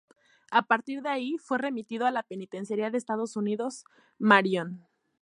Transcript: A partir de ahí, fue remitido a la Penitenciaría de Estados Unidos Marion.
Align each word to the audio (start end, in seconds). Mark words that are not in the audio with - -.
A 0.49 0.63
partir 0.63 1.03
de 1.03 1.09
ahí, 1.09 1.37
fue 1.37 1.59
remitido 1.59 2.07
a 2.07 2.11
la 2.11 2.23
Penitenciaría 2.23 2.89
de 2.89 2.97
Estados 2.97 3.35
Unidos 3.35 3.85
Marion. 4.17 4.87